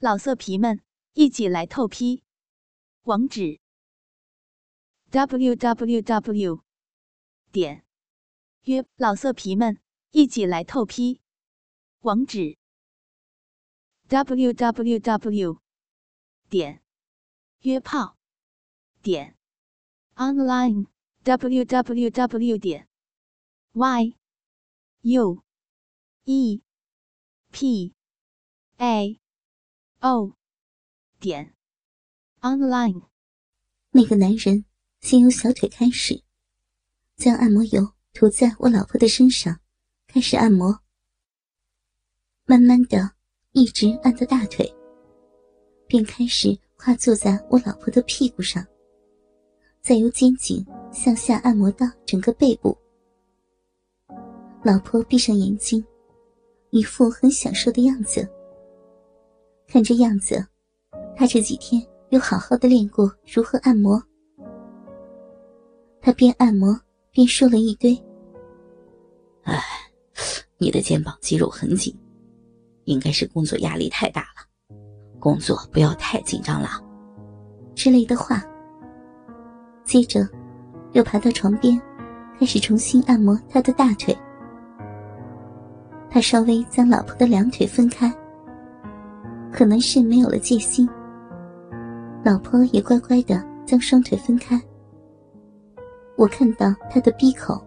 [0.00, 0.80] 老色皮们，
[1.12, 2.22] 一起来透批！
[3.02, 3.58] 网址。
[5.10, 6.62] ：w w w
[7.50, 7.84] 点。
[8.62, 9.80] 约老色皮们
[10.12, 11.20] 一起来透批。
[12.02, 12.56] 网址。
[14.06, 15.60] ：w w w
[16.48, 16.80] 点。
[17.62, 18.16] 约炮。
[19.02, 19.36] 点。
[20.14, 20.86] online
[21.24, 22.88] w w w 点。
[23.72, 24.14] y
[25.00, 25.42] u
[26.22, 26.62] e
[27.50, 27.92] p
[28.76, 29.20] a
[30.00, 30.32] o
[31.18, 31.54] 点
[32.40, 33.02] online。
[33.90, 34.64] 那个男人
[35.00, 36.22] 先由小腿开始，
[37.16, 39.58] 将按摩油涂在我老婆的身上，
[40.06, 40.78] 开始按摩。
[42.44, 43.10] 慢慢的，
[43.50, 44.72] 一直按到大腿，
[45.88, 48.64] 便开始跨坐在我老婆的屁股上，
[49.82, 52.76] 再由肩颈向下按摩到整个背部。
[54.62, 55.84] 老婆闭上眼睛，
[56.70, 58.28] 一副很享受的样子。
[59.70, 60.42] 看这样子，
[61.14, 64.02] 他这几天有好好的练过如何按摩。
[66.00, 66.74] 他边按摩
[67.12, 67.94] 边说了一堆
[69.44, 69.62] ：“哎，
[70.56, 71.94] 你的肩膀肌肉很紧，
[72.84, 74.76] 应该是工作压力太大了，
[75.18, 76.68] 工作不要太紧张了。”
[77.76, 78.42] 之类的话。
[79.84, 80.26] 接着，
[80.92, 81.80] 又爬到床边，
[82.38, 84.16] 开始重新按摩他的大腿。
[86.10, 88.10] 他稍微将老婆的两腿分开。
[89.52, 90.88] 可能是没有了戒心，
[92.24, 94.60] 老婆也乖乖的将双腿分开。
[96.16, 97.60] 我看到他的鼻口，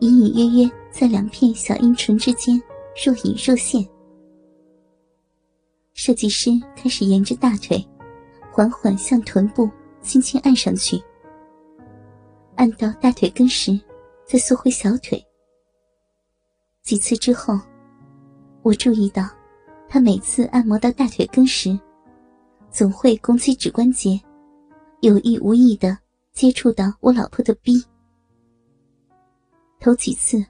[0.00, 2.60] 隐隐约约在两片小阴唇之间
[3.04, 3.86] 若隐若现。
[5.92, 7.86] 设计师开始沿着大腿，
[8.52, 9.68] 缓缓向臀部
[10.00, 11.02] 轻轻按上去，
[12.56, 13.78] 按到大腿根时，
[14.24, 15.22] 再缩回小腿。
[16.82, 17.58] 几次之后，
[18.62, 19.28] 我注意到。
[19.92, 21.76] 他每次按摩到大腿根时，
[22.70, 24.20] 总会拱起指关节，
[25.00, 25.98] 有意无意的
[26.32, 27.84] 接触到我老婆的逼。
[29.80, 30.46] 头几次，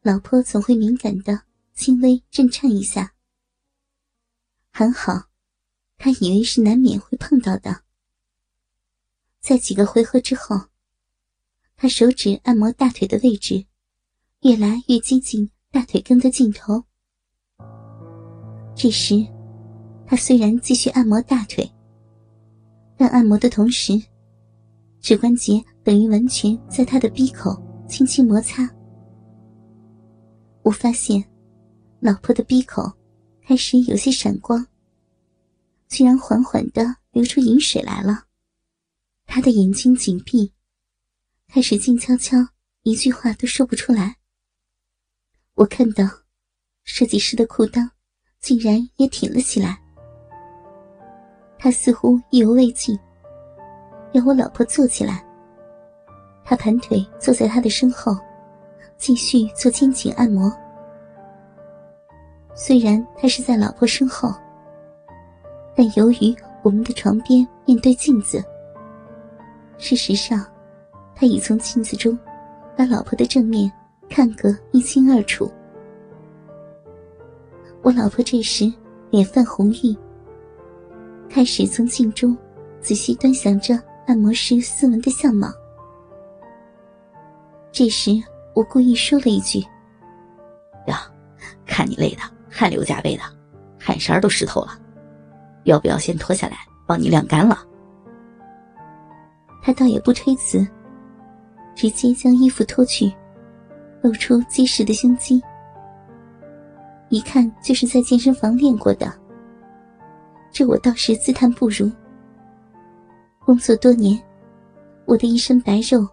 [0.00, 1.42] 老婆总会敏感的
[1.74, 3.12] 轻微震颤一下。
[4.70, 5.24] 还好，
[5.98, 7.82] 他以为是难免会碰到的。
[9.40, 10.58] 在几个回合之后，
[11.76, 13.66] 他手指按摩大腿的位置，
[14.40, 16.87] 越来越接近大腿根的尽头。
[18.80, 19.26] 这时，
[20.06, 21.68] 他虽然继续按摩大腿，
[22.96, 24.00] 但按摩的同时，
[25.00, 28.70] 指关节等于完全在他的鼻口轻轻摩擦。
[30.62, 31.24] 我发现，
[31.98, 32.88] 老婆的鼻口
[33.42, 34.64] 开始有些闪光，
[35.88, 38.26] 居然缓缓的流出饮水来了。
[39.26, 40.52] 他的眼睛紧闭，
[41.48, 42.36] 开始静悄悄，
[42.84, 44.18] 一句话都说不出来。
[45.54, 46.08] 我看到，
[46.84, 47.90] 设计师的裤裆。
[48.40, 49.78] 竟然也挺了起来。
[51.58, 52.98] 他似乎意犹未尽，
[54.12, 55.24] 要我老婆坐起来。
[56.44, 58.16] 他盘腿坐在他的身后，
[58.96, 60.50] 继续做肩颈按摩。
[62.54, 64.32] 虽然他是在老婆身后，
[65.76, 68.42] 但由于我们的床边面对镜子，
[69.78, 70.44] 事实上，
[71.14, 72.18] 他已从镜子中
[72.76, 73.70] 把老婆的正面
[74.08, 75.52] 看个一清二楚。
[77.82, 78.70] 我老婆这时
[79.10, 79.96] 脸泛红晕，
[81.28, 82.36] 开始从镜中
[82.80, 85.48] 仔细端详着按摩师斯文的相貌。
[87.70, 88.10] 这时，
[88.54, 89.60] 我故意说了一句
[90.88, 91.10] ：“呀，
[91.64, 93.22] 看你累的汗流浃背的，
[93.78, 94.78] 汗衫都湿透了，
[95.64, 96.56] 要不要先脱下来
[96.86, 97.64] 帮你晾干了？”
[99.62, 100.66] 他倒也不推辞，
[101.76, 103.12] 直接将衣服脱去，
[104.02, 105.40] 露出结实的胸肌。
[107.10, 109.10] 一看就是在健身房练过的，
[110.52, 111.90] 这我倒是自叹不如。
[113.38, 114.22] 工作多年，
[115.06, 116.06] 我的一身白肉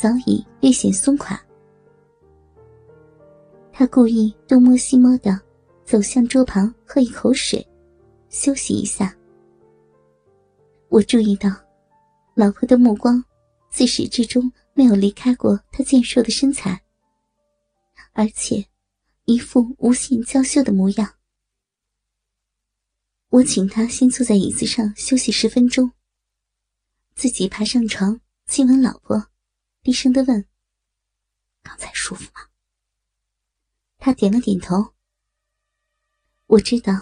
[0.00, 1.40] 早已略显松垮。
[3.72, 5.40] 他故意东摸西摸的
[5.84, 7.66] 走向桌旁，喝一口水，
[8.28, 9.12] 休息一下。
[10.88, 11.50] 我注意到，
[12.34, 13.22] 老婆的目光
[13.70, 16.80] 自始至终没有离开过他健硕的身材，
[18.12, 18.64] 而且。
[19.28, 21.16] 一副无限娇羞的模样。
[23.28, 25.92] 我请他先坐在椅子上休息十分钟，
[27.14, 29.28] 自己爬上床亲吻老婆，
[29.82, 30.46] 低声的问
[31.62, 32.40] ：“刚才舒服吗？”
[34.00, 34.94] 他点了点头。
[36.46, 36.94] 我知道，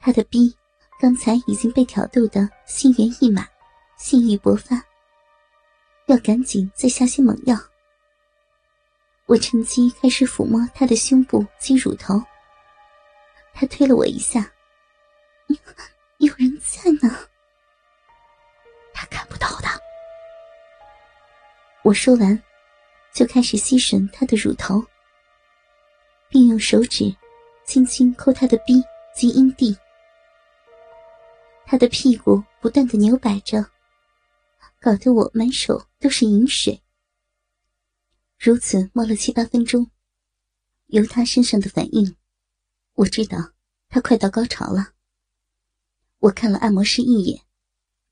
[0.00, 0.54] 他的逼
[1.00, 3.48] 刚才已经被挑逗的心猿意马，
[3.96, 4.84] 性欲勃发，
[6.08, 7.56] 要赶紧再下些猛药。
[9.28, 12.18] 我趁机开始抚摸他的胸部及乳头，
[13.52, 14.50] 他推了我一下，
[15.48, 15.56] 有
[16.26, 17.14] 有人在呢。
[18.94, 19.68] 他看不到的。
[21.82, 22.42] 我说完，
[23.12, 24.82] 就开始吸吮他的乳头，
[26.30, 27.14] 并用手指
[27.66, 28.82] 轻轻抠他的逼
[29.14, 29.76] 及阴蒂，
[31.66, 33.62] 他的屁股不断的扭摆着，
[34.80, 36.80] 搞得我满手都是淫水。
[38.38, 39.90] 如此摸了七八分钟，
[40.86, 42.16] 由他身上的反应，
[42.94, 43.52] 我知道
[43.88, 44.94] 他快到高潮了。
[46.18, 47.42] 我看了按摩师一眼，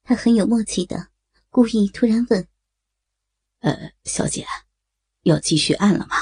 [0.02, 1.10] 他很有默契的，
[1.48, 2.48] 故意突然问
[3.62, 4.44] ：“呃，小姐，
[5.22, 6.16] 要继续按了吗？”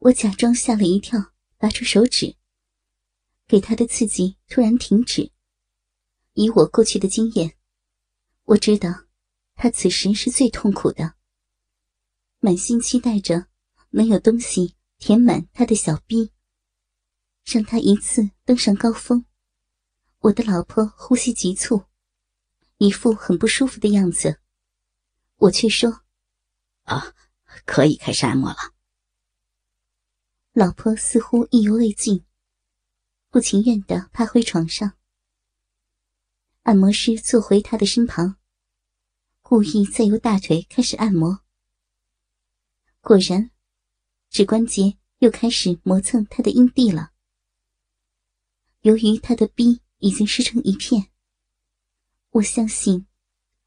[0.00, 2.36] 我假装吓了一跳，拔出手指，
[3.46, 5.30] 给他的刺激突然停止。
[6.32, 7.54] 以我过去的经验，
[8.44, 9.04] 我知道
[9.56, 11.16] 他此时是最痛苦的，
[12.42, 13.48] 满心期待着
[13.90, 16.32] 能有东西填满他的小逼，
[17.44, 19.26] 让他一次登上高峰。
[20.20, 21.84] 我的老婆呼吸急促，
[22.78, 24.40] 一副很不舒服的样子。
[25.36, 26.00] 我却说
[26.84, 27.14] ：“啊，
[27.66, 28.74] 可以开始按摩了。”
[30.52, 32.24] 老婆似乎意犹未尽，
[33.28, 34.94] 不情愿的趴回床上。
[36.62, 38.36] 按摩师坐回他的身旁，
[39.42, 41.42] 故意再由大腿开始按摩。
[43.00, 43.50] 果然，
[44.30, 47.12] 指关节又开始磨蹭他的阴蒂了。
[48.80, 49.82] 由于他的逼。
[50.02, 51.10] 已经湿成一片。
[52.30, 53.06] 我相信，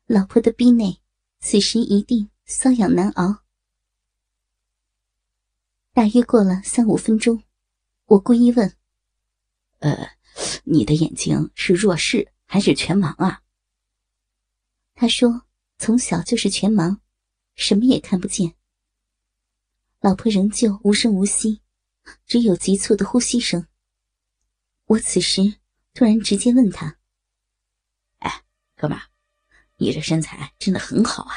[0.07, 1.00] 老婆的逼内
[1.39, 3.44] 此时一定瘙痒难熬。
[5.94, 7.44] 大约过了三五分钟，
[8.06, 8.75] 我故意问
[9.77, 10.18] ：“呃，
[10.63, 13.44] 你的眼睛是弱视还是全盲啊？”
[14.95, 15.45] 他说
[15.77, 17.00] ：“从小就是全盲，
[17.53, 18.56] 什么也看不见。”
[20.04, 21.62] 老婆仍旧无声无息，
[22.26, 23.66] 只有急促的呼吸声。
[24.86, 25.42] 我此时。
[25.96, 26.98] 突然直接问他
[28.18, 28.42] ：“哎，
[28.76, 29.04] 哥们儿，
[29.78, 31.36] 你这身材真的很好啊，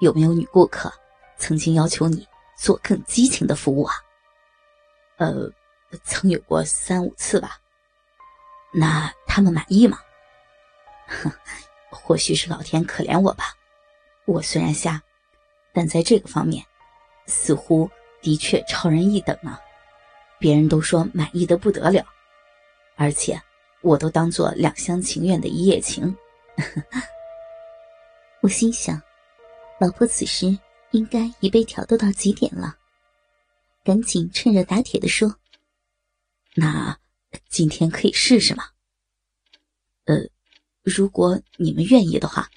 [0.00, 0.90] 有没有女顾客
[1.36, 2.26] 曾经要求你
[2.56, 3.94] 做更激情的服务啊
[5.20, 5.52] ？”“呃，
[6.02, 7.60] 曾有过三五次吧。
[8.72, 9.98] ”“那他们满意吗
[11.06, 11.30] ？”“哼，
[11.90, 13.54] 或许是老天可怜我吧。
[14.24, 14.98] 我虽然瞎，
[15.74, 16.64] 但在这个方面，
[17.26, 17.90] 似乎
[18.20, 19.58] 的确超人一等呢。
[20.38, 22.04] 别人都说满意的不得了，
[22.96, 23.40] 而且……”
[23.84, 26.16] 我都当做两厢情愿的一夜情，
[28.40, 28.98] 我心想，
[29.78, 30.58] 老婆此时
[30.92, 32.78] 应该已被挑逗到极点了，
[33.84, 35.36] 赶紧趁热打铁的说
[36.56, 36.98] ：“那
[37.50, 38.64] 今天可以试试吗？
[40.06, 40.16] 呃，
[40.82, 42.48] 如果你们愿意的话，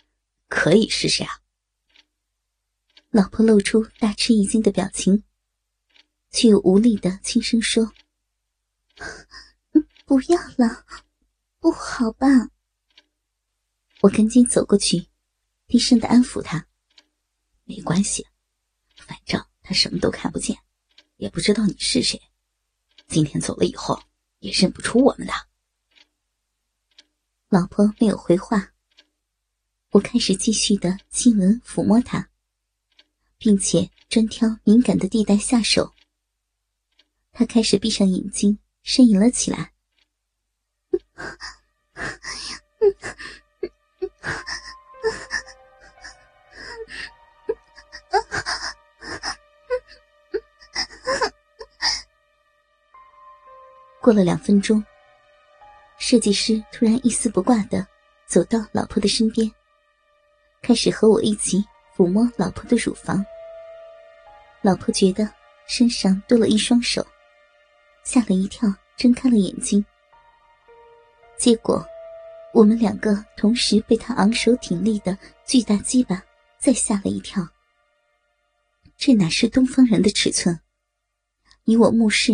[0.48, 1.30] 可以试试啊。”
[3.10, 5.24] 老婆露出大吃一惊的表情，
[6.30, 7.94] 却又无力的轻声说
[10.06, 10.86] ：“不要了。”
[11.60, 12.28] 不好吧？
[14.02, 15.08] 我赶紧走过去，
[15.66, 16.68] 低声的安抚他。
[17.64, 18.26] 没关系，
[18.96, 20.56] 反正他什么都看不见，
[21.18, 22.22] 也不知道你是谁。
[23.08, 24.00] 今天走了以后，
[24.40, 25.34] 也认不出我们的。
[27.50, 28.74] 老婆没有回话。
[29.92, 32.30] 我开始继续的亲吻、抚摸他，
[33.38, 35.94] 并且专挑敏感的地带下手。
[37.32, 39.72] 他开始闭上眼睛，呻吟了起来。
[54.02, 54.82] 过了两分钟，
[56.00, 57.86] 设计师突然一丝不挂的
[58.26, 59.52] 走到老婆的身边，
[60.62, 61.62] 开始和我一起
[61.98, 63.26] 抚摸老婆的乳房。
[64.62, 65.28] 老婆觉得
[65.68, 67.04] 身上多了一双手，
[68.04, 69.84] 吓了一跳，睁开了眼睛。
[71.40, 71.84] 结果，
[72.54, 76.24] 我们两个同时被他昂首挺立的巨大鸡巴
[76.60, 77.48] 再吓了一跳。
[78.96, 80.60] 这哪是东方人的尺寸？
[81.64, 82.34] 以我目视，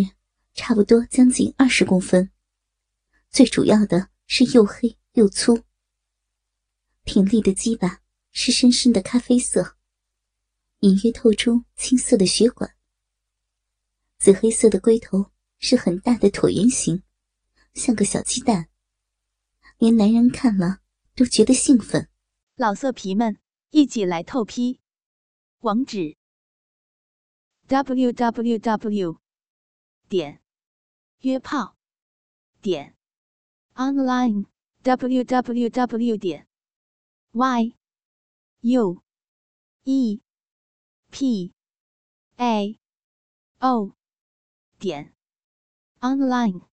[0.54, 2.30] 差不多将近二十公分。
[3.30, 5.58] 最主要的是又黑又粗。
[7.06, 8.00] 挺立的鸡巴
[8.34, 9.78] 是深深的咖啡色，
[10.80, 12.76] 隐约透出青色的血管。
[14.18, 17.04] 紫黑色的龟头是很大的椭圆形，
[17.74, 18.70] 像个小鸡蛋。
[19.78, 20.80] 连男人看了
[21.16, 22.10] 都觉得兴奋，
[22.56, 23.38] 老色皮们
[23.70, 24.80] 一起来透批，
[25.60, 26.18] 网址
[27.68, 29.20] ：w w w
[30.10, 30.42] 点
[31.20, 31.78] 约炮
[32.62, 32.96] 点
[33.76, 34.46] online
[34.82, 36.48] w w w 点
[37.32, 37.76] y
[38.66, 39.04] u
[39.86, 40.22] e.
[41.12, 41.52] P.
[42.40, 42.80] A.
[43.60, 43.94] O.
[44.80, 45.14] 点。
[46.00, 46.73] Online。